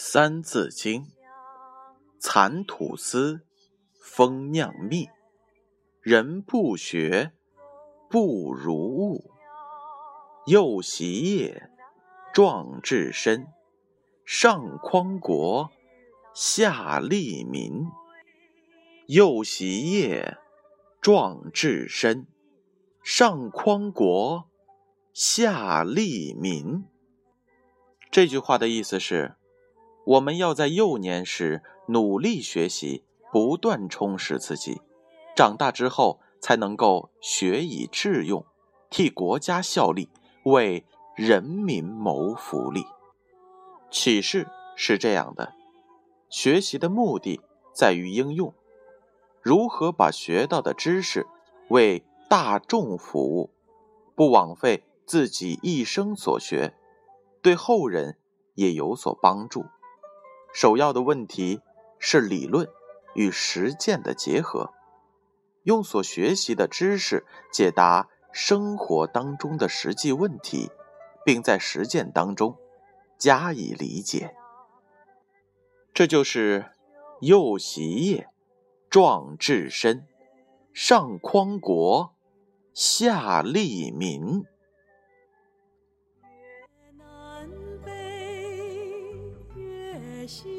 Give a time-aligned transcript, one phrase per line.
[0.00, 1.02] 三字经》：
[2.20, 3.40] 蚕吐丝，
[4.00, 5.08] 蜂酿蜜。
[6.00, 7.32] 人不学，
[8.08, 9.32] 不如物。
[10.46, 11.68] 幼习业，
[12.32, 13.48] 壮志身。
[14.24, 15.72] 上匡国，
[16.32, 17.88] 下利民。
[19.08, 20.38] 幼习业，
[21.00, 22.28] 壮志身。
[23.02, 24.48] 上匡国，
[25.12, 26.84] 下利民。
[28.12, 29.34] 这句话的意思是，
[30.08, 34.80] 我们要在幼年时努力学习，不断充实自己。
[35.36, 38.46] 长大之后才能够学以致用，
[38.88, 40.08] 替国家效力，
[40.44, 42.86] 为人民谋福利。
[43.90, 45.52] 启示是这样的：
[46.30, 47.42] 学习的目的
[47.74, 48.54] 在于应用，
[49.42, 51.26] 如何把学到的知识
[51.68, 53.50] 为大众服务，
[54.14, 56.72] 不枉费自己一生所学，
[57.42, 58.16] 对后人
[58.54, 59.66] 也有所帮助。
[60.52, 61.60] 首要的问题
[61.98, 62.68] 是理论
[63.14, 64.72] 与实践的结合。
[65.64, 70.70] 用所学习的知识解答生活当中的实际问题，
[71.24, 72.56] 并在实践当中
[73.18, 74.34] 加以理解。
[75.92, 76.70] 这就是
[77.20, 78.28] 幼习业，
[78.88, 80.06] 壮志身，
[80.72, 82.14] 上匡国，
[82.72, 84.44] 下利民。
[90.28, 90.57] 是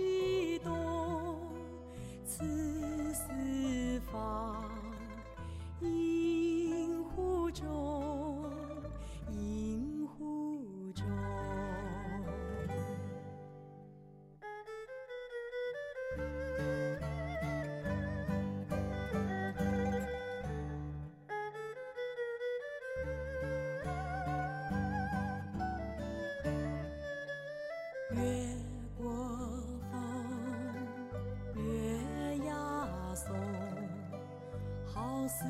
[35.29, 35.45] 似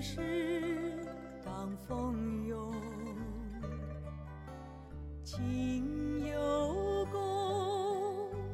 [0.00, 0.16] 事
[1.44, 2.72] 当风涌
[5.22, 7.20] 情有共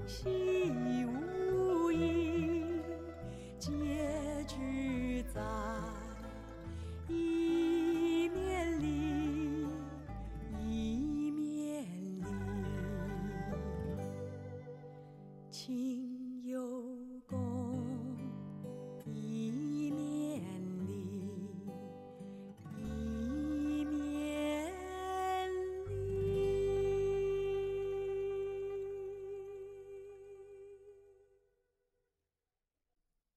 [0.05, 2.65] 心无疑
[3.57, 3.71] 结
[4.49, 5.41] 局在
[7.09, 9.69] 一面里
[10.59, 11.85] 一面
[12.19, 12.25] 里。
[15.53, 16.86] 情有